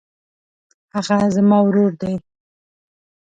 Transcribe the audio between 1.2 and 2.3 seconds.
زما ورور دی.